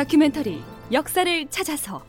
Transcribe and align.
다큐멘터리 0.00 0.62
역사를 0.92 1.46
찾아서. 1.50 2.02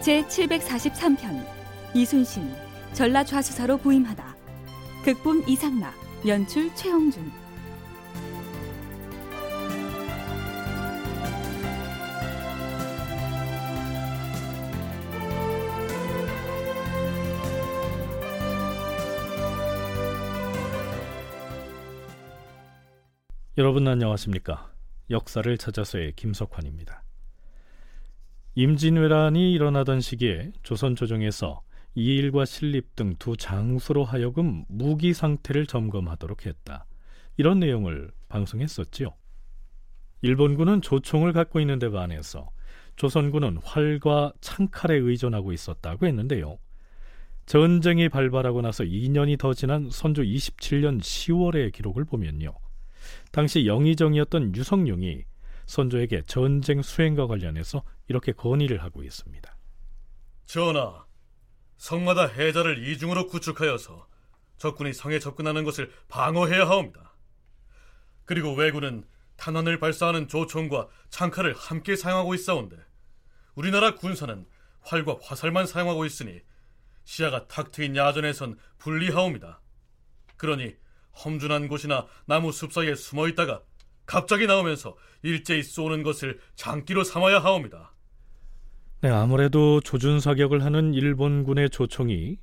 제 0.00 0.22
743편 0.22 1.44
이순신 1.94 2.48
전라 2.92 3.24
좌수사로 3.24 3.78
부임하다. 3.78 4.36
극본 5.04 5.48
이상락 5.48 5.92
연출 6.28 6.72
최홍준 6.76 7.28
여러분 23.58 23.88
안녕하십니까? 23.88 24.70
역사를 25.10 25.58
찾아서의 25.58 26.12
김석환입니다. 26.14 27.02
임진왜란이 28.54 29.52
일어나던 29.52 30.00
시기에 30.00 30.52
조선 30.62 30.94
조정에서 30.94 31.62
이일과 31.96 32.44
신립 32.44 32.94
등 32.94 33.16
두 33.18 33.36
장수로 33.36 34.04
하여금 34.04 34.64
무기 34.68 35.12
상태를 35.12 35.66
점검하도록 35.66 36.46
했다. 36.46 36.86
이런 37.36 37.58
내용을 37.58 38.12
방송했었지요. 38.28 39.12
일본군은 40.22 40.80
조총을 40.80 41.32
갖고 41.32 41.58
있는 41.58 41.80
데 41.80 41.90
반해서 41.90 42.50
조선군은 42.94 43.56
활과 43.64 44.34
창칼에 44.40 44.94
의존하고 44.94 45.52
있었다고 45.52 46.06
했는데요. 46.06 46.60
전쟁이 47.44 48.08
발발하고 48.08 48.60
나서 48.60 48.84
2년이 48.84 49.36
더 49.36 49.52
지난 49.52 49.90
선조 49.90 50.22
27년 50.22 51.00
10월의 51.00 51.72
기록을 51.72 52.04
보면요. 52.04 52.54
당시 53.32 53.66
영의정이었던 53.66 54.54
유성룡이 54.54 55.24
선조에게 55.66 56.22
전쟁 56.26 56.82
수행과 56.82 57.26
관련해서 57.26 57.82
이렇게 58.08 58.32
건의를 58.32 58.82
하고 58.82 59.02
있습니다. 59.02 59.56
전하, 60.46 61.04
성마다 61.76 62.26
해자를 62.26 62.86
이중으로 62.88 63.26
구축하여서 63.26 64.08
적군이 64.56 64.92
성에 64.92 65.18
접근하는 65.18 65.64
것을 65.64 65.92
방어해야 66.08 66.66
하옵니다. 66.66 67.14
그리고 68.24 68.54
왜군은 68.54 69.04
탄환을 69.36 69.78
발사하는 69.78 70.28
조총과 70.28 70.88
창칼을 71.10 71.54
함께 71.54 71.96
사용하고 71.96 72.34
있사온데 72.34 72.76
우리나라 73.54 73.94
군사는 73.94 74.46
활과 74.80 75.18
화살만 75.22 75.66
사용하고 75.66 76.04
있으니 76.04 76.40
시야가 77.04 77.46
탁 77.46 77.70
트인 77.70 77.96
야전에선 77.96 78.58
불리하옵니다. 78.78 79.60
그러니 80.36 80.76
험준한 81.24 81.68
곳이나 81.68 82.06
나무 82.26 82.52
숲 82.52 82.72
사이에 82.72 82.94
숨어 82.94 83.28
있다가 83.28 83.62
갑자기 84.06 84.46
나오면서 84.46 84.96
일제히 85.22 85.62
쏘는 85.62 86.02
것을 86.02 86.40
장기로 86.54 87.04
삼아야 87.04 87.40
하옵니다. 87.40 87.92
네, 89.00 89.10
아무래도 89.10 89.80
조준 89.80 90.20
사격을 90.20 90.64
하는 90.64 90.94
일본군의 90.94 91.70
조총이 91.70 92.38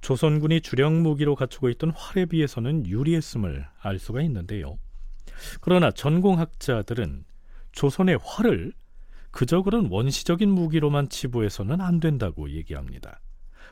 조선군이 0.00 0.60
주력 0.62 0.92
무기로 0.92 1.36
갖추고 1.36 1.68
있던 1.70 1.90
활에 1.90 2.26
비해서는 2.26 2.86
유리했음을 2.86 3.66
알 3.80 3.98
수가 3.98 4.22
있는데요. 4.22 4.78
그러나 5.60 5.90
전공학자들은 5.90 7.24
조선의 7.70 8.18
활을 8.22 8.72
그저 9.30 9.62
그런 9.62 9.86
원시적인 9.90 10.50
무기로만 10.50 11.08
치부해서는 11.08 11.80
안 11.80 12.00
된다고 12.00 12.50
얘기합니다. 12.50 13.20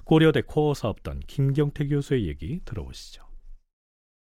고려대 0.05 0.41
코어 0.41 0.75
사업단 0.75 1.21
김경태 1.27 1.89
교수의 1.89 2.27
얘기 2.29 2.61
들어보시죠. 2.65 3.30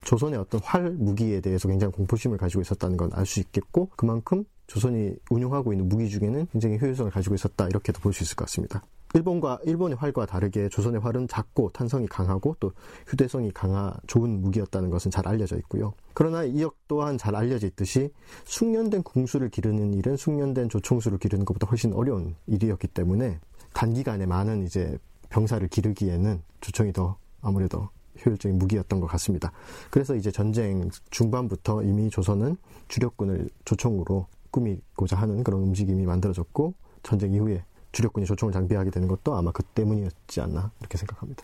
조선의 0.06 0.40
어떤 0.40 0.62
활 0.64 0.92
무기에 0.92 1.42
대해서 1.42 1.68
굉장히 1.68 1.92
공포심을 1.94 2.38
가지고 2.38 2.62
있었다는 2.62 2.98
건 2.98 3.10
알 3.14 3.26
수 3.26 3.40
있겠고 3.40 3.90
그만큼 3.96 4.46
조선이 4.68 5.14
운용하고 5.30 5.74
있는 5.74 5.88
무기 5.90 6.10
중에는 6.10 6.48
굉장히 6.52 6.78
효율성을 6.80 7.12
가지고 7.12 7.36
있었다 7.36 7.68
이렇게도 7.68 8.00
볼 8.02 8.14
수 8.14 8.24
있을 8.24 8.36
것 8.36 8.46
같습니다. 8.46 8.84
일본과 9.14 9.60
일본의 9.64 9.98
활과 9.98 10.26
다르게 10.26 10.68
조선의 10.68 11.00
활은 11.00 11.30
작고 11.30 11.70
탄성이 11.74 12.08
강하고 12.08 12.58
또 12.60 12.74
휴대성이 13.08 13.52
강한 13.52 13.94
좋은 14.06 14.42
무기였다는 14.42 14.90
것은 14.90 15.12
잘 15.12 15.26
알려져 15.28 15.56
있고요. 15.58 15.94
그러나 16.14 16.44
이 16.44 16.62
역 16.62 16.76
또한 16.90 17.18
잘 17.18 17.34
알려져 17.36 17.68
있듯이 17.68 18.12
숙련된 18.46 19.04
궁수를 19.04 19.50
기르는 19.50 19.94
일은 19.94 20.18
숙련된 20.18 20.68
조총수를 20.70 21.20
기르는 21.20 21.46
것보다 21.46 21.68
훨씬 21.68 21.94
어려운 21.94 22.36
일이었기 22.48 22.88
때문에 22.90 23.40
단기간에 23.74 24.26
많은 24.26 24.64
이제 24.64 24.98
병사를 25.30 25.66
기르기에는 25.70 26.42
조총이 26.60 26.92
더 26.92 27.18
아무래도 27.42 27.90
효율적인 28.26 28.58
무기였던 28.58 29.00
것 29.00 29.08
같습니다. 29.08 29.52
그래서 29.90 30.16
이제 30.16 30.32
전쟁 30.32 30.90
중반부터 31.10 31.84
이미 31.84 32.10
조선은 32.10 32.58
주력군을 32.88 33.50
조총으로 33.66 34.28
꾸미고자 34.52 35.16
하는 35.18 35.44
그런 35.44 35.62
움직임이 35.62 36.06
만들어졌고 36.06 36.74
전쟁 37.04 37.34
이후에 37.34 37.64
주력군이 37.92 38.26
조총을 38.26 38.54
장비하게 38.54 38.92
되는 38.92 39.08
것도 39.08 39.36
아마 39.36 39.52
그 39.52 39.64
때문이었지 39.64 40.42
않나 40.42 40.72
이렇게 40.80 40.98
생각합니다. 40.98 41.44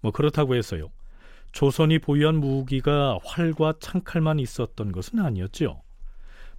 뭐 0.00 0.12
그렇다고 0.12 0.54
해서요. 0.54 0.90
조선이 1.52 1.98
보유한 1.98 2.36
무기가 2.36 3.18
활과 3.24 3.74
창칼만 3.80 4.38
있었던 4.40 4.92
것은 4.92 5.20
아니었죠. 5.20 5.82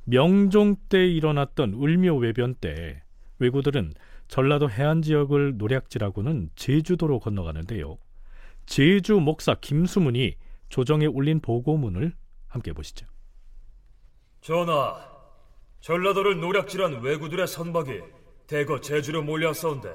명종 0.05 0.75
때 0.89 1.05
일어났던 1.05 1.73
을묘 1.73 2.15
외변 2.17 2.55
때 2.55 3.03
왜구들은 3.39 3.93
전라도 4.27 4.69
해안 4.69 5.01
지역을 5.01 5.57
노략질하고는 5.57 6.49
제주도로 6.55 7.19
건너가는데요. 7.19 7.97
제주 8.67 9.15
목사 9.15 9.55
김수문이 9.55 10.35
조정에 10.69 11.07
올린 11.07 11.39
보고문을 11.39 12.13
함께 12.47 12.73
보시죠. 12.73 13.07
전하, 14.41 15.07
전라도를 15.79 16.39
노략질한 16.39 17.01
왜구들의 17.01 17.47
선박이 17.47 18.01
대거 18.45 18.81
제주로 18.81 19.23
몰려왔사온데 19.23 19.89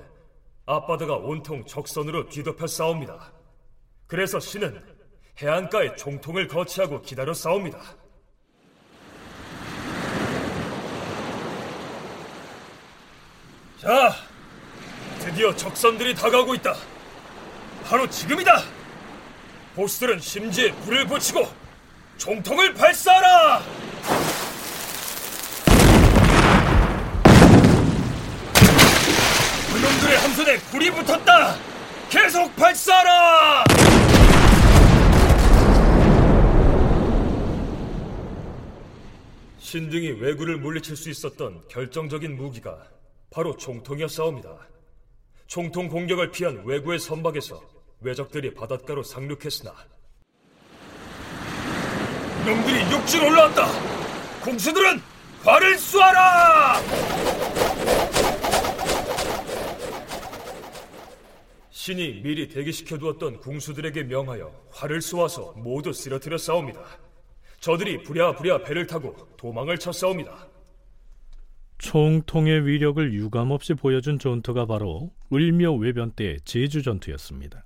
앞바다가 0.66 1.16
온통 1.16 1.64
적선으로 1.66 2.28
뒤덮여 2.28 2.66
싸웁니다. 2.66 3.32
그래서 4.06 4.40
신은 4.40 4.82
해안가에 5.40 5.94
종통을 5.96 6.48
거치하고 6.48 7.02
기다려 7.02 7.34
싸웁니다. 7.34 7.78
자, 13.78 14.12
드디어 15.18 15.54
적선들이 15.54 16.14
다가오고 16.14 16.54
있다. 16.54 16.91
바로 17.92 18.08
지금이다! 18.08 18.62
보스들은 19.74 20.18
심지에 20.18 20.72
불을 20.76 21.06
붙이고 21.06 21.46
종통을 22.16 22.72
발사하라! 22.72 23.62
그놈들의 29.74 30.18
함선에 30.20 30.58
불이 30.70 30.90
붙었다! 30.92 31.54
계속 32.08 32.56
발사하라! 32.56 33.64
신등이 39.58 40.12
왜구를 40.12 40.56
물리칠 40.56 40.96
수 40.96 41.10
있었던 41.10 41.68
결정적인 41.68 42.36
무기가 42.36 42.78
바로 43.28 43.54
종통이었사옵니다. 43.58 44.48
총통 45.46 45.88
공격을 45.88 46.30
피한 46.30 46.62
왜구의 46.64 46.98
선박에서 46.98 47.71
왜적들이 48.02 48.54
바닷가로 48.54 49.02
상륙했으나 49.02 49.74
놈들이 52.44 52.80
육지로 52.90 53.28
올라왔다! 53.28 53.68
공수들은 54.44 55.00
활을 55.44 55.78
쏘아라! 55.78 56.80
신이 61.70 62.22
미리 62.22 62.48
대기시켜 62.48 62.98
두었던 62.98 63.38
궁수들에게 63.38 64.04
명하여 64.04 64.52
활을 64.70 65.00
쏘아서 65.00 65.52
모두 65.56 65.92
쓰러뜨려 65.92 66.38
싸웁니다. 66.38 66.80
저들이 67.60 68.02
부랴부랴 68.02 68.62
배를 68.64 68.86
타고 68.86 69.16
도망을 69.36 69.78
쳐 69.78 69.92
싸웁니다. 69.92 70.48
총통의 71.78 72.66
위력을 72.66 73.12
유감없이 73.12 73.74
보여준 73.74 74.18
전투가 74.20 74.66
바로 74.66 75.10
을묘 75.32 75.74
외변 75.76 76.12
때 76.12 76.36
제주 76.44 76.82
전투였습니다. 76.82 77.64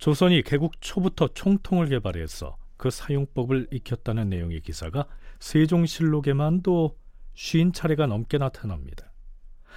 조선이 0.00 0.42
개국 0.42 0.80
초부터 0.80 1.28
총통을 1.28 1.90
개발해서 1.90 2.56
그 2.78 2.88
사용법을 2.88 3.68
익혔다는 3.70 4.30
내용의 4.30 4.62
기사가 4.62 5.04
세종실록에만도 5.40 6.96
쉰 7.34 7.72
차례가 7.72 8.06
넘게 8.06 8.38
나타납니다. 8.38 9.12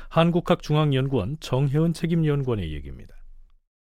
한국학중앙연구원 0.08 1.38
정혜은 1.42 1.92
책임연구원의 1.92 2.72
얘기입니다. 2.72 3.14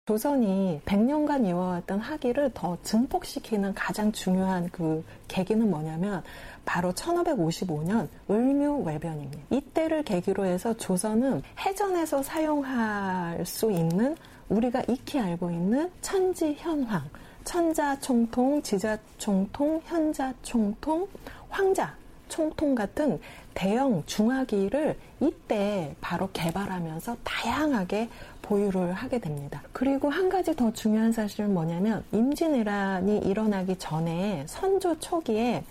조선이 0.06 0.80
100년간 0.86 1.48
이어왔던 1.48 2.00
학위를 2.00 2.51
더 2.54 2.78
증폭시키는 2.84 3.74
가장 3.74 4.12
중요한 4.12 4.69
그 4.69 5.04
계기는 5.28 5.68
뭐냐면 5.68 6.24
바로 6.66 6.94
1555년 6.94 8.10
을묘 8.30 8.84
외변입니다. 8.84 9.39
이때를 9.50 10.04
계기로 10.04 10.45
해서 10.45 10.78
조선은 10.78 11.42
해전에서 11.60 12.22
사용할 12.22 13.44
수 13.44 13.72
있는 13.72 14.16
우리가 14.50 14.84
익히 14.88 15.20
알고 15.20 15.52
있는 15.52 15.92
천지현황, 16.02 17.04
천자총통, 17.44 18.62
지자총통, 18.62 19.82
현자총통, 19.86 21.08
황자 21.50 21.96
총통 22.30 22.76
같은 22.76 23.20
대형 23.54 24.04
중화기를 24.06 24.98
이때 25.20 25.96
바로 26.02 26.30
개발하면서 26.34 27.18
다양하게 27.24 28.10
보유를 28.42 28.94
하게 28.94 29.20
됩니다. 29.20 29.64
그리고 29.74 30.10
한 30.10 30.30
가지 30.30 30.56
더 30.56 30.72
중요한 30.72 31.12
사실은 31.12 31.54
뭐냐면 31.54 32.04
임진왜란이 32.12 33.20
일어나기 33.20 33.78
전에 33.78 34.46
선조 34.48 35.00
초기에 35.00 35.64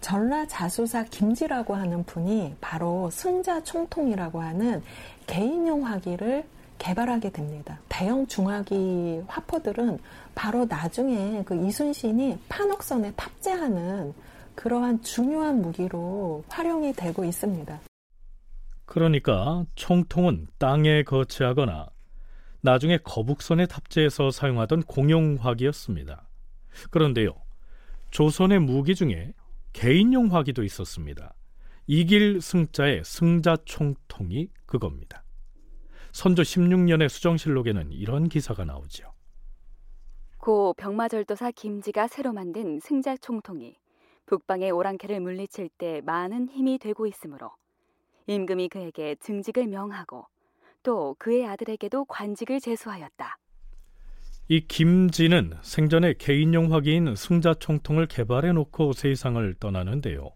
전라자수사 0.00 1.04
김지라고 1.04 1.74
하는 1.74 2.04
분이 2.04 2.56
바로 2.60 3.10
승자총통이라고 3.10 4.40
하는 4.40 4.82
개인용 5.26 5.86
화기를 5.86 6.44
개발하게 6.80 7.30
됩니다. 7.30 7.78
대형 7.88 8.26
중화기 8.26 9.22
화포들은 9.28 10.00
바로 10.34 10.64
나중에 10.64 11.44
그 11.44 11.54
이순신이 11.54 12.38
판옥선에 12.48 13.12
탑재하는 13.16 14.14
그러한 14.56 15.02
중요한 15.02 15.62
무기로 15.62 16.42
활용이 16.48 16.92
되고 16.94 17.24
있습니다. 17.24 17.80
그러니까 18.86 19.64
총통은 19.76 20.48
땅에 20.58 21.04
거치하거나 21.04 21.88
나중에 22.62 22.98
거북선에 22.98 23.66
탑재해서 23.66 24.30
사용하던 24.30 24.82
공용화기였습니다. 24.82 26.28
그런데요, 26.90 27.34
조선의 28.10 28.58
무기 28.58 28.94
중에 28.94 29.32
개인용 29.72 30.34
화기도 30.34 30.64
있었습니다. 30.64 31.34
이길 31.86 32.40
승자의 32.40 33.02
승자 33.04 33.56
총통이 33.64 34.48
그겁니다. 34.66 35.22
선조 36.12 36.42
16년의 36.42 37.08
수정실록에는 37.08 37.92
이런 37.92 38.28
기사가 38.28 38.64
나오죠. 38.64 39.12
고 40.38 40.74
병마절도사 40.74 41.50
김지가 41.50 42.08
새로 42.08 42.32
만든 42.32 42.80
승자 42.80 43.16
총통이 43.18 43.76
북방의 44.26 44.70
오랑캐를 44.70 45.20
물리칠 45.20 45.68
때 45.76 46.00
많은 46.04 46.48
힘이 46.48 46.78
되고 46.78 47.06
있으므로 47.06 47.50
임금이 48.26 48.68
그에게 48.68 49.16
증직을 49.20 49.66
명하고 49.66 50.26
또 50.82 51.14
그의 51.18 51.46
아들에게도 51.46 52.06
관직을 52.06 52.60
제수하였다. 52.60 53.36
이 54.48 54.60
김지는 54.66 55.52
생전에 55.62 56.14
개인용 56.14 56.72
화기인 56.72 57.14
승자총통을 57.14 58.06
개발해 58.06 58.52
놓고 58.52 58.94
세상을 58.94 59.54
떠나는데요. 59.60 60.32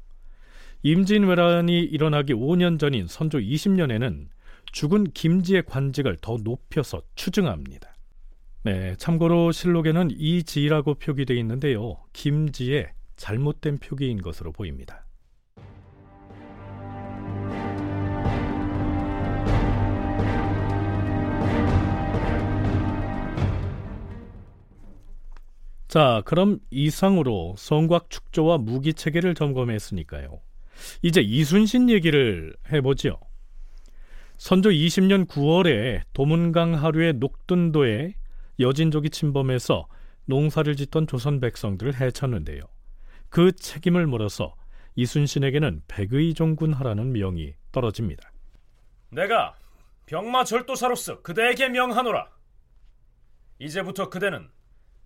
임진왜란이 0.83 1.81
일어나기 1.81 2.35
5년 2.35 2.79
전인 2.79 3.07
선조 3.07 3.39
20년에는 3.39 4.29
죽은 4.75 5.13
김지의 5.13 5.67
관직을 5.67 6.17
더 6.21 6.37
높여서 6.43 7.01
추증합니다. 7.15 7.95
네, 8.65 8.97
참고로 8.97 9.53
실록에는 9.53 10.11
이지라고 10.11 10.95
표기되어 10.95 11.37
있는데요. 11.37 11.99
김지의 12.13 12.91
잘못된 13.15 13.79
표기인 13.79 14.21
것으로 14.21 14.51
보입니다. 14.51 15.07
자, 25.87 26.23
그럼 26.25 26.59
이상으로 26.73 27.55
성곽 27.57 28.11
축조와 28.11 28.59
무기 28.59 28.93
체계를 28.93 29.37
점검했으니까요. 29.37 30.41
이제 31.03 31.21
이순신 31.21 31.91
얘기를 31.91 32.57
해보죠. 32.73 33.21
선조 34.37 34.71
20년 34.71 35.27
9월에 35.27 36.03
도문강 36.13 36.75
하류의 36.75 37.15
녹둔도에 37.15 38.15
여진족이 38.59 39.11
침범해서 39.11 39.89
농사를 40.27 40.75
짓던 40.77 41.07
조선 41.07 41.41
백성들을 41.41 42.01
해쳤는데요. 42.01 42.63
그 43.29 43.53
책임을 43.53 44.07
물어서 44.07 44.55
이순신에게는 44.97 45.83
백의종군하라는 45.89 47.13
명이 47.13 47.55
떨어집니다. 47.73 48.33
내가 49.11 49.57
병마 50.07 50.45
절도사로서 50.45 51.23
그대에게 51.23 51.69
명하노라. 51.69 52.29
이제부터 53.59 54.09
그대는 54.09 54.51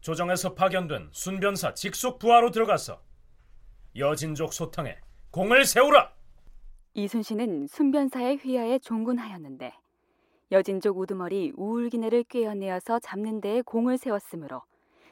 조정에서 0.01 0.55
파견된 0.55 1.09
순변사 1.13 1.75
직속 1.75 2.19
부하로 2.19 2.51
들어가서 2.51 3.03
여진족 3.97 4.53
소탕에 4.53 4.99
공을 5.31 5.65
세우라. 5.65 6.18
이순신은 6.95 7.67
순변사의 7.69 8.37
휘하에 8.39 8.79
종군하였는데 8.81 9.73
여진족 10.51 10.99
우두머리 10.99 11.53
우울기내를 11.57 12.25
꿰어내어서 12.25 12.99
잡는 13.01 13.41
데에 13.41 13.63
공을 13.63 13.99
세웠으므로 13.99 14.63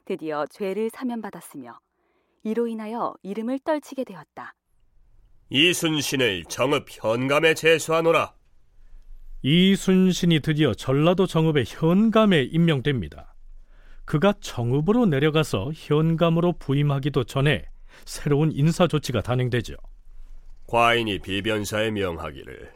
드디어 0.05 0.46
죄를 0.46 0.90
사면받았으며 0.90 1.78
이로 2.44 2.67
인하여 2.67 3.14
이름을 3.23 3.58
떨치게 3.61 4.05
되었다. 4.05 4.55
이순신을 5.50 6.44
정읍 6.44 6.87
현감에 6.90 7.55
제수하노라. 7.55 8.34
이순신이 9.43 10.40
드디어 10.40 10.75
전라도 10.75 11.26
정읍의 11.26 11.64
현감에 11.67 12.43
임명됩니다. 12.44 13.34
그가 14.05 14.32
정읍으로 14.40 15.06
내려가서 15.06 15.73
현감으로 15.75 16.55
부임하기도 16.58 17.25
전에 17.25 17.69
새로운 18.05 18.50
인사 18.52 18.87
조치가 18.87 19.20
단행되죠. 19.20 19.75
과인이 20.66 21.20
비변사에 21.20 21.92
명하기를 21.92 22.72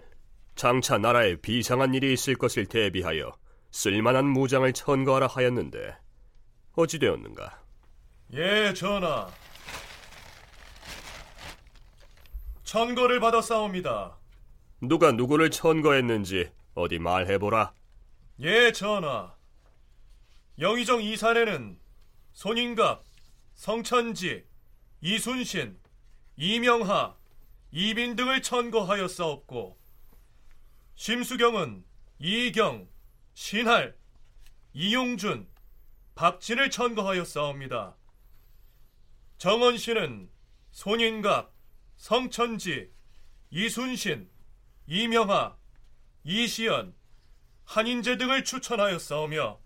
장차 0.54 0.98
나라에 0.98 1.36
비상한 1.36 1.92
일이 1.94 2.12
있을 2.12 2.36
것을 2.36 2.66
대비하여 2.66 3.32
쓸만한 3.72 4.26
무장을 4.26 4.72
천거하라 4.72 5.26
하였는데 5.26 5.96
어찌 6.76 6.98
되었는가? 6.98 7.62
예, 8.34 8.72
전하. 8.74 9.28
천거를 12.62 13.18
받아 13.18 13.42
싸웁니다. 13.42 14.16
누가 14.82 15.10
누구를 15.10 15.50
천거했는지 15.50 16.52
어디 16.74 17.00
말해보라. 17.00 17.74
예, 18.40 18.70
전하. 18.70 19.34
영의정 20.60 21.02
이산에는 21.02 21.78
손인갑, 22.32 23.02
성천지, 23.54 24.44
이순신, 25.00 25.76
이명하, 26.36 27.16
이빈 27.72 28.16
등을 28.16 28.42
천거하였사옵고 28.42 29.78
심수경은 30.96 31.84
이경, 32.18 32.88
신할, 33.34 33.96
이용준, 34.74 35.48
박진을 36.14 36.70
천거하였사옵니다. 36.70 37.96
정원 39.38 39.78
씨는 39.78 40.28
손인갑, 40.72 41.52
성천지, 41.96 42.90
이순신, 43.50 44.28
이명하, 44.86 45.56
이시연, 46.24 46.94
한인재 47.64 48.18
등을 48.18 48.44
추천하였사오며 48.44 49.58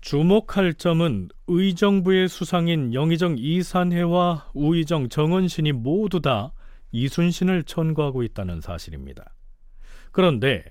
주목할 0.00 0.74
점은 0.74 1.28
의정부의 1.46 2.28
수상인 2.28 2.94
영의정 2.94 3.36
이산해와 3.38 4.50
우의정 4.54 5.08
정원신이 5.08 5.72
모두 5.72 6.20
다 6.20 6.52
이순신을 6.92 7.64
천거하고 7.64 8.22
있다는 8.22 8.60
사실입니다. 8.60 9.34
그런데 10.12 10.64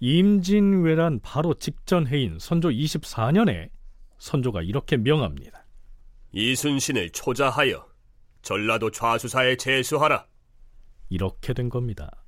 임진왜란 0.00 1.20
바로 1.20 1.54
직전 1.54 2.06
해인 2.06 2.38
선조 2.38 2.68
24년에 2.68 3.70
선조가 4.18 4.62
이렇게 4.62 4.96
명합니다. 4.96 5.64
이순신을 6.32 7.10
초자하여 7.10 7.86
전라도 8.42 8.90
좌수사에 8.90 9.56
제수하라. 9.56 10.26
이렇게 11.08 11.52
된 11.52 11.68
겁니다. 11.68 12.24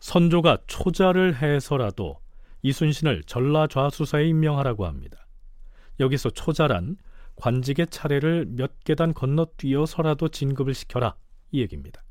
선조가 0.00 0.58
초자를 0.66 1.40
해서라도 1.42 2.20
이순신을 2.62 3.24
전라 3.24 3.66
좌수사에 3.66 4.26
임명하라고 4.28 4.86
합니다. 4.86 5.26
여기서 6.00 6.30
초자란 6.30 6.96
관직의 7.36 7.86
차례를 7.88 8.46
몇 8.48 8.72
계단 8.84 9.14
건너뛰어서라도 9.14 10.28
진급을 10.28 10.74
시켜라 10.74 11.16
이 11.50 11.60
얘기입니다. 11.60 12.02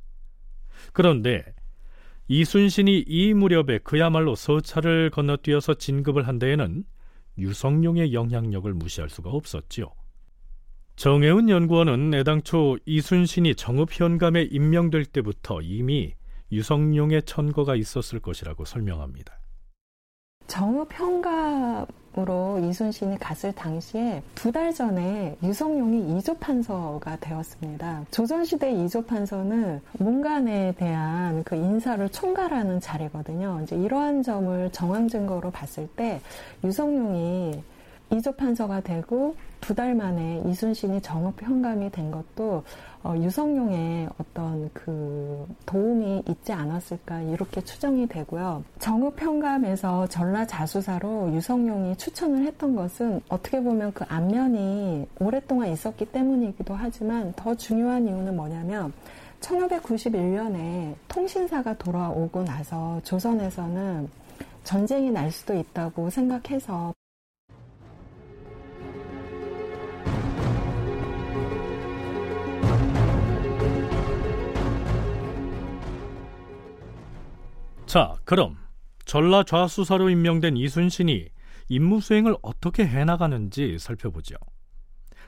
그런데 0.93 1.43
이순신이 2.27 3.05
이 3.07 3.33
무렵에 3.33 3.79
그야말로 3.83 4.35
서차를 4.35 5.09
건너뛰어서 5.11 5.75
진급을 5.75 6.27
한 6.27 6.39
데에는 6.39 6.83
유성룡의 7.37 8.13
영향력을 8.13 8.71
무시할 8.73 9.09
수가 9.09 9.29
없었지요. 9.29 9.87
정혜운 10.95 11.49
연구원은 11.49 12.13
애당초 12.15 12.77
이순신이 12.85 13.55
정읍현감에 13.55 14.49
임명될 14.51 15.05
때부터 15.05 15.61
이미 15.61 16.13
유성룡의 16.51 17.23
천거가 17.23 17.75
있었을 17.75 18.19
것이라고 18.19 18.65
설명합니다. 18.65 19.37
정읍 20.47 20.89
현감으로 20.93 22.59
이순신이 22.63 23.19
갔을 23.19 23.53
당시에 23.53 24.23
두 24.33 24.51
달 24.51 24.73
전에 24.73 25.35
유성룡이 25.43 26.17
이조 26.17 26.35
판서가 26.35 27.17
되었습니다. 27.19 28.05
조선시대 28.11 28.71
이조 28.71 29.05
판서는 29.05 29.81
문간에 29.99 30.73
대한 30.77 31.43
그 31.43 31.55
인사를 31.55 32.07
총괄하는 32.09 32.79
자리거든요. 32.79 33.59
이제 33.63 33.75
이러한 33.75 34.23
점을 34.23 34.69
정황 34.71 35.07
증거로 35.07 35.51
봤을 35.51 35.87
때 35.95 36.21
유성룡이 36.63 37.61
이조 38.11 38.31
판서가 38.33 38.81
되고 38.81 39.35
두 39.61 39.75
달 39.75 39.93
만에 39.95 40.41
이순신이 40.47 41.01
정읍 41.01 41.43
현감이 41.43 41.91
된 41.91 42.09
것도 42.09 42.63
어, 43.03 43.15
유성룡의 43.17 44.09
어떤 44.17 44.69
그 44.73 45.45
도움이 45.65 46.23
있지 46.27 46.53
않았을까 46.53 47.21
이렇게 47.21 47.61
추정이 47.61 48.07
되고요. 48.07 48.63
정읍 48.79 49.21
현감에서 49.21 50.07
전라 50.07 50.47
자수사로 50.47 51.33
유성룡이 51.33 51.97
추천을 51.97 52.45
했던 52.45 52.75
것은 52.75 53.21
어떻게 53.29 53.61
보면 53.61 53.93
그 53.93 54.05
안면이 54.07 55.05
오랫동안 55.19 55.69
있었기 55.69 56.05
때문이기도 56.05 56.73
하지만 56.73 57.33
더 57.35 57.53
중요한 57.53 58.07
이유는 58.07 58.35
뭐냐면 58.35 58.93
1591년에 59.41 60.95
통신사가 61.07 61.77
돌아오고 61.77 62.43
나서 62.45 62.99
조선에서는 63.03 64.09
전쟁이 64.63 65.11
날 65.11 65.31
수도 65.31 65.53
있다고 65.53 66.09
생각해서 66.09 66.93
자, 77.97 78.15
그럼 78.25 78.59
전라 79.05 79.41
좌수사로 79.41 80.11
임명된 80.11 80.55
이순신이 80.55 81.29
임무 81.67 81.99
수행을 81.99 82.35
어떻게 82.43 82.85
해나가는지 82.85 83.79
살펴보죠. 83.79 84.35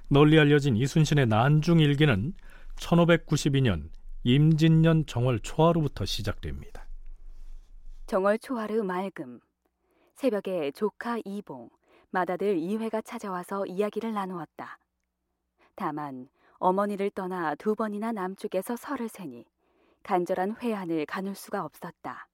널리 0.08 0.40
알려진 0.40 0.78
이순신의 0.78 1.26
난중 1.26 1.80
일기는 1.80 2.36
1592년 2.76 3.90
임진년 4.22 5.08
정월 5.08 5.40
초하루부터 5.40 6.06
시작됩니다. 6.06 6.86
정월 8.06 8.38
초하루 8.38 8.84
맑음 8.84 9.40
새벽에 10.14 10.70
조카 10.70 11.18
이봉, 11.26 11.72
맏아들 12.12 12.60
이회가 12.60 13.02
찾아와서 13.02 13.66
이야기를 13.66 14.14
나누었다. 14.14 14.78
다만 15.74 16.30
어머니를 16.60 17.10
떠나 17.10 17.56
두 17.56 17.74
번이나 17.74 18.12
남쪽에서 18.12 18.76
설을 18.76 19.10
세니 19.10 19.46
간절한 20.04 20.58
회한을 20.62 21.08
가눌 21.08 21.34
수가 21.34 21.66
없었다. 21.66 22.29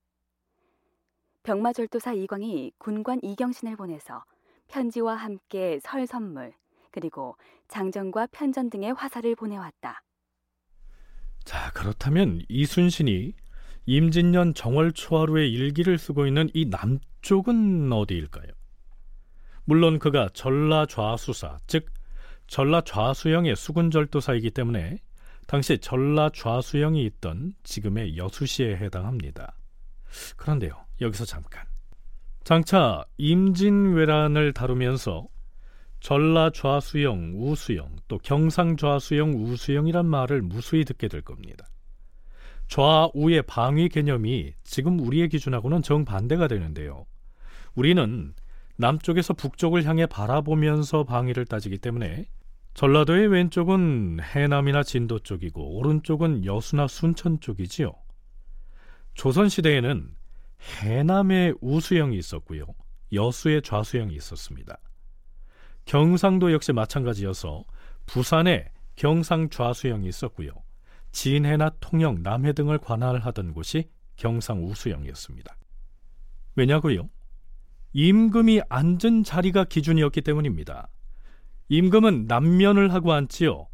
병마절도사 1.46 2.12
이광이 2.14 2.72
군관 2.76 3.20
이경신을 3.22 3.76
보내서 3.76 4.24
편지와 4.66 5.14
함께 5.14 5.78
설 5.80 6.04
선물 6.04 6.52
그리고 6.90 7.36
장전과 7.68 8.26
편전 8.32 8.68
등의 8.68 8.94
화살을 8.94 9.36
보내왔다. 9.36 10.02
자, 11.44 11.70
그렇다면 11.72 12.42
이순신이 12.48 13.34
임진년 13.86 14.54
정월 14.54 14.90
초하루의 14.90 15.52
일기를 15.52 15.98
쓰고 15.98 16.26
있는 16.26 16.48
이 16.52 16.66
남쪽은 16.66 17.92
어디일까요? 17.92 18.50
물론 19.66 20.00
그가 20.00 20.28
전라 20.34 20.86
좌수사, 20.86 21.58
즉 21.68 21.86
전라 22.48 22.80
좌수영의 22.80 23.54
수군절도사이기 23.54 24.50
때문에 24.50 24.98
당시 25.46 25.78
전라 25.78 26.30
좌수영이 26.30 27.04
있던 27.04 27.54
지금의 27.62 28.16
여수시에 28.16 28.78
해당합니다. 28.78 29.54
그런데요, 30.36 30.85
여기서 31.00 31.24
잠깐. 31.24 31.64
장차 32.44 33.04
임진왜란을 33.18 34.52
다루면서 34.52 35.26
전라 36.00 36.50
좌수영, 36.50 37.32
우수영, 37.34 37.96
또 38.06 38.18
경상 38.18 38.76
좌수영, 38.76 39.34
우수영이란 39.34 40.06
말을 40.06 40.42
무수히 40.42 40.84
듣게 40.84 41.08
될 41.08 41.22
겁니다. 41.22 41.66
좌우의 42.68 43.42
방위 43.42 43.88
개념이 43.88 44.54
지금 44.64 45.00
우리의 45.00 45.28
기준하고는 45.28 45.82
정반대가 45.82 46.48
되는데요. 46.48 47.06
우리는 47.74 48.34
남쪽에서 48.76 49.34
북쪽을 49.34 49.84
향해 49.84 50.06
바라보면서 50.06 51.04
방위를 51.04 51.46
따지기 51.46 51.78
때문에 51.78 52.26
전라도의 52.74 53.28
왼쪽은 53.28 54.18
해남이나 54.20 54.82
진도 54.82 55.18
쪽이고 55.18 55.78
오른쪽은 55.78 56.44
여수나 56.44 56.86
순천 56.86 57.40
쪽이지요. 57.40 57.94
조선시대에는 59.14 60.15
해남에 60.60 61.52
우수영이 61.60 62.16
있었고요. 62.18 62.66
여수에 63.12 63.60
좌수영이 63.60 64.14
있었습니다. 64.16 64.78
경상도 65.84 66.52
역시 66.52 66.72
마찬가지여서 66.72 67.64
부산에 68.06 68.70
경상 68.96 69.50
좌수영이 69.50 70.08
있었고요. 70.08 70.50
진해나 71.12 71.70
통영, 71.80 72.22
남해 72.22 72.52
등을 72.52 72.78
관할하던 72.78 73.52
곳이 73.52 73.88
경상 74.16 74.64
우수영이었습니다. 74.64 75.56
왜냐고요? 76.56 77.08
임금이 77.92 78.62
앉은 78.68 79.24
자리가 79.24 79.64
기준이었기 79.64 80.20
때문입니다. 80.22 80.88
임금은 81.68 82.26
남면을 82.26 82.92
하고 82.92 83.12
앉지요. 83.12 83.68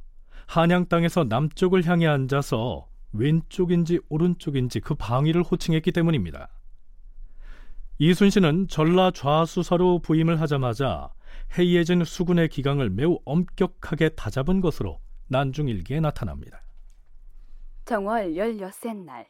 한양 0.46 0.86
땅에서 0.88 1.24
남쪽을 1.24 1.86
향해 1.86 2.06
앉아서 2.06 2.88
왼쪽인지 3.12 4.00
오른쪽인지 4.08 4.80
그 4.80 4.94
방위를 4.94 5.42
호칭했기 5.42 5.92
때문입니다. 5.92 6.48
이순신은 8.04 8.66
전라 8.66 9.12
좌수사로 9.12 10.00
부임을 10.00 10.40
하자마자 10.40 11.12
해이해진 11.56 12.02
수군의 12.02 12.49
기강을 12.49 12.90
매우 12.90 13.21
엄격하게 13.25 14.09
다잡은 14.16 14.61
것으로 14.61 14.99
난중일기에 15.28 16.00
나타납니다. 16.00 16.64
정월 17.85 18.37
열여섯 18.37 18.97
날 18.97 19.28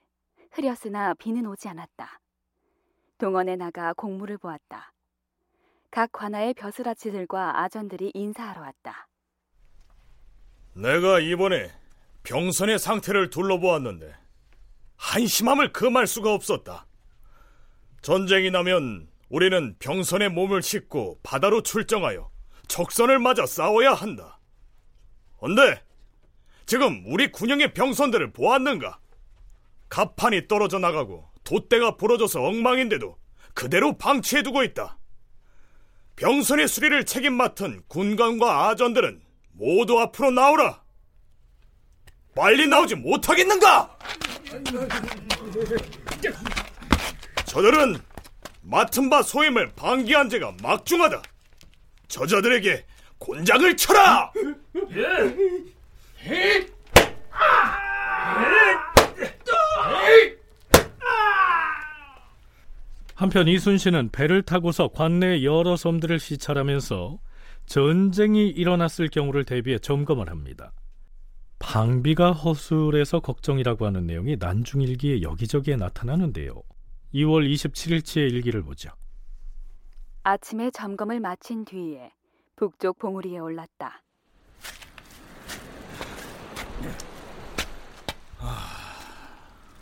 흐렸으나 0.53 1.13
비는 1.13 1.45
오지 1.49 1.69
않았다. 1.69 2.19
동원에 3.19 3.57
나가 3.57 3.93
공무를 3.93 4.39
보았다. 4.39 4.95
각 5.91 6.11
관아의 6.11 6.55
벼슬아치들과 6.55 7.61
아전들이 7.61 8.11
인사하러 8.15 8.63
왔다. 8.63 9.07
내가 10.73 11.21
이번에 11.21 11.71
병선의 12.23 12.79
상태를 12.79 13.29
둘러보았는데 13.29 14.15
한심함을 14.97 15.75
금할 15.75 16.07
수가 16.07 16.33
없었다. 16.33 16.87
전쟁이 18.03 18.51
나면 18.51 19.09
우리는 19.29 19.77
병선에 19.79 20.29
몸을 20.29 20.61
싣고 20.61 21.21
바다로 21.23 21.63
출정하여 21.63 22.31
적선을 22.67 23.21
맞아 23.21 23.47
싸워야 23.47 23.95
한다. 23.95 24.41
언데 25.39 25.81
지금 26.67 27.03
우리 27.07 27.31
군영의 27.31 27.75
병선들을 27.75 28.33
보았는가? 28.33 28.99
갑판이 29.89 30.49
떨어져 30.49 30.79
나가고 30.79 31.29
돛대가 31.45 31.97
부러져서 31.97 32.43
엉망인데도 32.43 33.17
그대로 33.55 33.97
방치해두고 33.97 34.65
있다. 34.65 34.99
병선의 36.17 36.69
수리를 36.69 37.05
책임 37.05 37.35
맡은 37.35 37.83
군관과 37.89 38.69
아전들은 38.69 39.23
모두 39.53 39.99
앞으로 40.01 40.31
나오라. 40.31 40.83
빨리 42.35 42.67
나오지 42.67 42.97
못하겠는가? 42.97 43.99
저들은 47.53 47.97
맡은 48.63 49.11
바 49.11 49.21
소임을 49.21 49.73
방기한 49.77 50.31
죄가 50.31 50.55
막중하다. 50.63 51.21
저자들에게 52.09 52.83
곤장을 53.19 53.77
쳐라! 53.77 54.33
한편 63.15 63.49
이순신은 63.49 64.13
배를 64.13 64.41
타고서 64.41 64.89
관내 64.89 65.45
여러 65.45 65.77
섬들을 65.77 66.21
시찰하면서 66.21 67.19
전쟁이 67.67 68.49
일어났을 68.49 69.09
경우를 69.09 69.45
대비해 69.45 69.79
점검을 69.79 70.31
합니다. 70.31 70.73
방비가 71.59 72.33
허술해서 72.33 73.21
걱정이라고 73.21 73.85
하는 73.85 74.07
내용이 74.07 74.37
난중일기에 74.41 75.21
여기저기에 75.21 75.77
나타나는데요. 75.77 76.63
2월 77.15 77.47
27일치의 77.53 78.31
일기를 78.33 78.63
보죠. 78.63 78.91
아침에 80.23 80.71
점검을 80.71 81.21
마친 81.21 81.65
뒤에 81.65 82.13
북쪽 82.57 82.99
봉우리에 82.99 83.39
올랐다. 83.39 84.03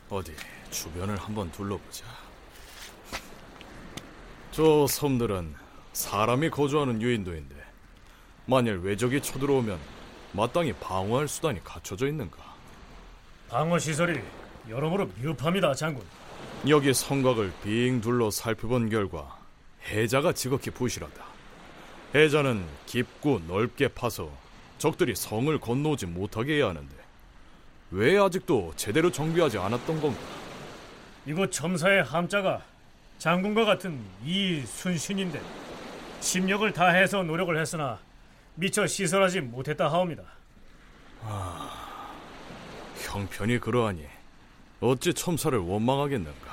어디 0.09 0.35
주변을 0.71 1.17
한번 1.17 1.51
둘러보자. 1.53 2.05
저 4.51 4.87
섬들은 4.87 5.55
사람이 5.93 6.51
거주하는 6.51 7.01
유인도인데 7.01 7.55
만일 8.47 8.79
외적이 8.79 9.23
쳐들어오면 9.23 9.79
마땅히 10.33 10.73
방어할 10.73 11.29
수단이 11.29 11.63
갖춰져 11.63 12.09
있는가? 12.09 12.37
방어 13.49 13.79
시설이 13.79 14.21
여러모로 14.69 15.07
미흡합니다, 15.17 15.75
장군. 15.75 16.05
여기 16.69 16.93
성곽을 16.93 17.53
빙 17.65 18.01
둘러 18.01 18.31
살펴본 18.31 18.91
결과 18.91 19.39
해자가 19.89 20.33
지극히 20.33 20.71
부실하다. 20.71 21.25
해자는 22.15 22.67
깊고 22.87 23.41
넓게 23.49 23.89
파서 23.89 24.31
적들이 24.79 25.15
성을 25.15 25.59
건너오지 25.59 26.07
못하게 26.07 26.57
해야 26.57 26.69
하는데 26.69 26.95
왜 27.93 28.19
아직도 28.19 28.75
제대로 28.77 29.11
정비하지 29.11 29.59
않았던 29.59 30.01
건가? 30.01 30.21
이곳 31.27 31.51
점사의 31.51 32.05
함자가 32.05 32.63
장군과 33.19 33.65
같은 33.65 33.99
이순신인데 34.25 35.41
심력을 36.21 36.71
다해서 36.73 37.23
노력을 37.23 37.59
했으나 37.59 37.99
미처 38.55 38.87
시설하지 38.87 39.41
못했다 39.41 39.91
하옵니다. 39.91 40.23
형편이 42.97 43.59
그러하니 43.61 44.07
어찌 44.81 45.13
첨사를 45.13 45.59
원망하겠는가? 45.59 46.50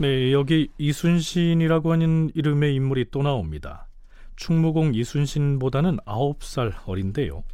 네, 0.00 0.32
여기 0.32 0.70
이순신이라고 0.78 1.92
하는 1.92 2.30
이름의 2.34 2.74
인물이 2.74 3.10
또 3.10 3.22
나옵니다. 3.22 3.86
충무공 4.34 4.94
이순신보다는 4.94 5.98
9살 6.06 6.72
어린데요. 6.86 7.44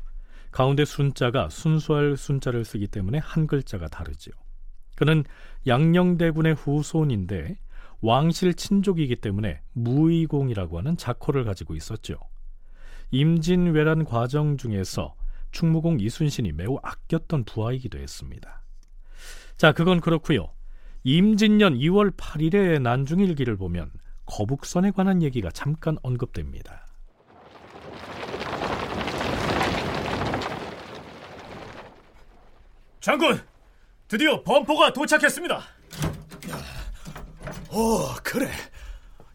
가운데 0.53 0.85
순자가 0.85 1.49
순수할 1.49 2.17
순자를 2.17 2.65
쓰기 2.65 2.87
때문에 2.87 3.19
한 3.19 3.49
글자가 3.49 3.89
다르지요. 3.89 4.33
그는 4.95 5.25
양녕대군의 5.67 6.55
후손인데 6.55 7.59
왕실 8.01 8.55
친족이기 8.55 9.17
때문에 9.17 9.61
무의공이라고 9.73 10.79
하는 10.79 10.97
자코를 10.97 11.43
가지고 11.43 11.75
있었죠. 11.75 12.17
임진왜란 13.11 14.05
과정 14.05 14.57
중에서 14.57 15.17
충무공 15.51 15.99
이순신이 15.99 16.53
매우 16.53 16.79
아꼈던 16.81 17.43
부하이기도 17.43 17.99
했습니다. 17.99 18.63
자, 19.57 19.73
그건 19.73 20.01
그렇고요. 20.01 20.53
임진년 21.09 21.79
2월 21.79 22.17
8일의 22.17 22.83
난중일기를 22.83 23.57
보면 23.57 23.93
거북선에 24.25 24.91
관한 24.91 25.23
얘기가 25.23 25.53
잠깐 25.53 25.97
언급됩니다. 26.03 26.85
장군, 32.99 33.41
드디어 34.09 34.43
범포가 34.43 34.93
도착했습니다. 34.93 35.63
어, 37.69 38.15
그래. 38.25 38.51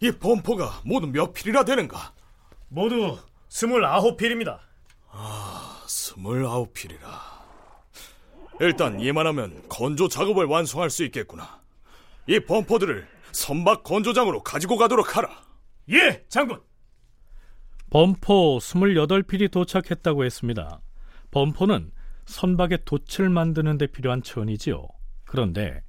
이 0.01 0.11
범포가 0.11 0.81
모두 0.83 1.07
몇 1.07 1.31
필이나 1.31 1.63
되는가? 1.63 2.11
모두 2.67 3.17
스물아홉 3.47 4.17
필입니다. 4.17 4.59
스물아홉 5.87 6.73
필이라. 6.73 7.31
일단 8.59 8.99
이만하면 8.99 9.69
건조 9.69 10.09
작업을 10.09 10.47
완성할 10.47 10.89
수 10.89 11.05
있겠구나. 11.05 11.60
이 12.27 12.39
범포들을 12.39 13.07
선박 13.31 13.83
건조장으로 13.83 14.43
가지고 14.43 14.77
가도록 14.77 15.17
하라. 15.17 15.29
예, 15.91 16.23
장군. 16.29 16.61
범포 17.89 18.59
28필이 18.59 19.51
도착했다고 19.51 20.23
했습니다. 20.23 20.81
범포는 21.31 21.91
선박의 22.25 22.79
돛을 22.85 23.29
만드는 23.29 23.77
데 23.77 23.87
필요한 23.87 24.21
천이지요. 24.23 24.87
그런데 25.25 25.81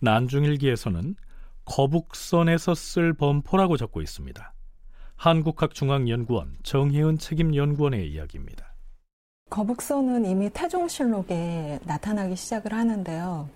난중일기에서는 0.00 1.16
거북선에서 1.64 2.74
쓸 2.74 3.12
범포라고 3.12 3.76
적고 3.76 4.00
있습니다. 4.00 4.54
한국학중앙연구원 5.16 6.56
정혜은 6.62 7.18
책임연구원의 7.18 8.10
이야기입니다. 8.10 8.74
거북선은 9.50 10.24
이미 10.24 10.48
태종실록에 10.50 11.80
나타나기 11.84 12.36
시작을 12.36 12.72
하는데요. 12.72 13.48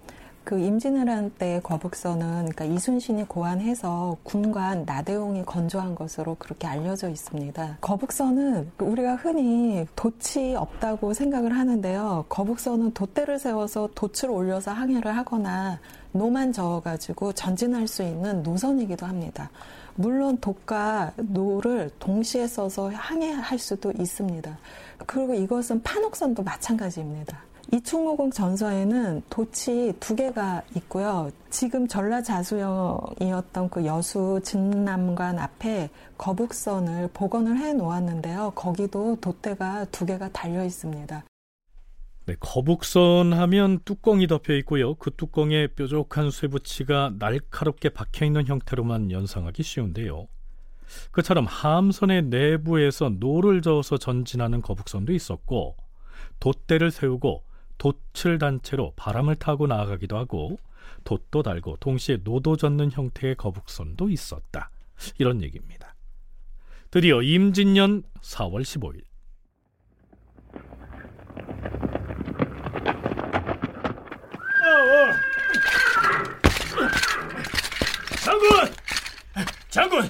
그 0.44 0.58
임진왜란 0.58 1.32
때 1.38 1.58
거북선은 1.62 2.50
그러니까 2.50 2.66
이순신이 2.66 3.28
고안해서 3.28 4.18
군관 4.22 4.84
나대용이 4.84 5.44
건조한 5.44 5.94
것으로 5.94 6.36
그렇게 6.38 6.66
알려져 6.66 7.08
있습니다. 7.08 7.78
거북선은 7.80 8.72
우리가 8.78 9.16
흔히 9.16 9.86
돛이 9.96 10.54
없다고 10.54 11.14
생각을 11.14 11.56
하는데요. 11.56 12.26
거북선은 12.28 12.92
돛대를 12.92 13.38
세워서 13.38 13.88
돛을 13.94 14.30
올려서 14.30 14.72
항해를 14.72 15.16
하거나 15.16 15.80
노만 16.12 16.52
저어가지고 16.52 17.32
전진할 17.32 17.88
수 17.88 18.02
있는 18.02 18.42
노선이기도 18.42 19.06
합니다. 19.06 19.50
물론 19.94 20.36
돛과 20.38 21.12
노를 21.16 21.90
동시에 21.98 22.46
써서 22.46 22.90
항해할 22.90 23.58
수도 23.58 23.92
있습니다. 23.98 24.58
그리고 25.06 25.34
이것은 25.34 25.82
판옥선도 25.82 26.42
마찬가지입니다. 26.42 27.53
이충무공 27.72 28.30
전서에는 28.30 29.22
돛이 29.28 29.94
두 29.98 30.14
개가 30.14 30.62
있고요. 30.76 31.30
지금 31.50 31.88
전라자수영이었던 31.88 33.70
그 33.70 33.84
여수 33.86 34.40
진남관 34.44 35.38
앞에 35.38 35.90
거북선을 36.18 37.10
복원을 37.14 37.58
해 37.58 37.72
놓았는데요. 37.72 38.52
거기도 38.54 39.16
돛대가 39.16 39.86
두 39.86 40.06
개가 40.06 40.30
달려 40.32 40.64
있습니다. 40.64 41.24
네, 42.26 42.34
거북선 42.40 43.34
하면 43.34 43.80
뚜껑이 43.84 44.26
덮여 44.26 44.54
있고요. 44.54 44.94
그 44.94 45.10
뚜껑에 45.14 45.66
뾰족한 45.68 46.30
쇠붙이가 46.30 47.14
날카롭게 47.18 47.90
박혀 47.90 48.24
있는 48.24 48.46
형태로만 48.46 49.10
연상하기 49.10 49.62
쉬운데요. 49.62 50.26
그처럼 51.10 51.44
함선의 51.46 52.24
내부에서 52.24 53.10
노를 53.10 53.62
저어서 53.62 53.98
전진하는 53.98 54.62
거북선도 54.62 55.12
있었고 55.12 55.76
돛대를 56.40 56.90
세우고 56.90 57.42
돛을 58.12 58.38
단 58.38 58.59
채로 58.59 58.92
바람을 58.96 59.36
타고 59.36 59.66
나아가기도 59.66 60.16
하고 60.16 60.58
돛도 61.04 61.42
달고 61.42 61.76
동시에 61.80 62.18
노도 62.22 62.56
젓는 62.56 62.90
형태의 62.90 63.36
거북선도 63.36 64.10
있었다. 64.10 64.70
이런 65.18 65.42
얘기입니다. 65.42 65.94
드디어 66.90 67.22
임진년 67.22 68.04
4월 68.20 68.62
15일 68.62 69.02
장군! 78.22 78.48
장군! 79.68 80.08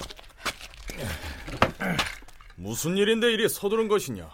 무슨 2.55 2.97
일인데 2.97 3.33
이리 3.33 3.49
서두른 3.49 3.87
것이냐? 3.87 4.29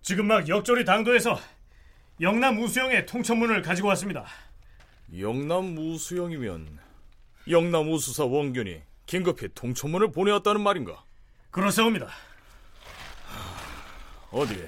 지금 0.00 0.26
막 0.26 0.48
역조리 0.48 0.84
당도에서 0.84 1.38
영남 2.20 2.58
우수영의 2.58 3.06
통천문을 3.06 3.62
가지고 3.62 3.88
왔습니다. 3.88 4.24
영남 5.18 5.76
우수영이면 5.76 6.78
영남 7.48 7.92
우수사 7.92 8.24
원균이 8.24 8.80
긴급히 9.04 9.48
통천문을 9.54 10.12
보내왔다는 10.12 10.62
말인가? 10.62 11.04
그렇사옵니다. 11.50 12.08
어디 14.30 14.66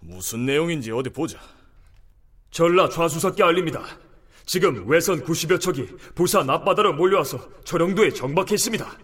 무슨 0.00 0.46
내용인지 0.46 0.90
어디 0.92 1.10
보자. 1.10 1.38
전라 2.50 2.88
좌수사께 2.88 3.42
알립니다. 3.42 3.84
지금 4.46 4.88
외선 4.88 5.22
90여 5.22 5.60
척이 5.60 5.86
부산 6.14 6.48
앞바다로 6.50 6.94
몰려와서 6.94 7.62
철영도에 7.64 8.10
정박해 8.10 8.54
있습니다. 8.54 8.98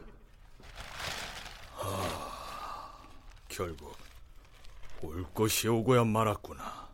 결국 3.48 3.96
올 5.02 5.24
것이 5.32 5.68
오고야 5.68 6.04
말았구나. 6.04 6.85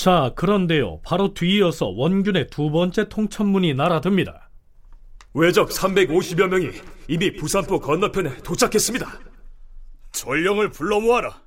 자, 0.00 0.32
그런데요. 0.34 1.02
바로 1.02 1.34
뒤이어서 1.34 1.88
원균의 1.88 2.46
두 2.46 2.70
번째 2.70 3.10
통천문이 3.10 3.74
날아듭니다. 3.74 4.48
외적 5.34 5.68
350여 5.68 6.48
명이 6.48 6.70
이미 7.06 7.30
부산포 7.34 7.80
건너편에 7.80 8.38
도착했습니다. 8.38 9.06
전령을 10.12 10.70
불러 10.70 11.00
모아라. 11.00 11.42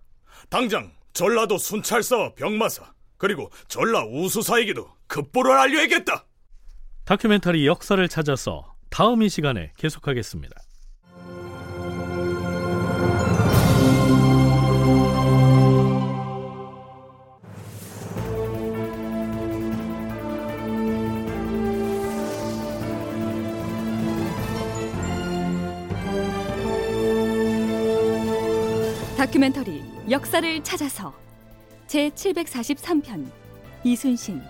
당장 0.49 0.91
전라도 1.13 1.57
순찰사와 1.57 2.35
병마사 2.35 2.93
그리고 3.17 3.49
전라 3.67 4.05
우수사에게도 4.05 4.87
급보를 5.07 5.51
알려야겠다. 5.53 6.23
다큐멘터리 7.05 7.65
역사를 7.65 8.07
찾아서 8.07 8.75
다음 8.91 9.23
이 9.23 9.29
시간에 9.29 9.71
계속하겠습니다. 9.77 10.55
다큐멘터리 29.23 29.81
역사를 30.09 30.63
찾아서 30.65 31.13
제 31.87 32.09
743편 32.09 33.25
이순신 33.85 34.41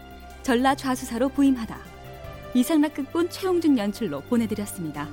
전라 0.42 0.74
좌수사로 0.74 1.30
부임하다 1.30 1.78
이상락 2.56 2.96
극본 2.96 3.30
최용준 3.30 3.78
연출로 3.78 4.22
보내드렸습니다. 4.22 5.08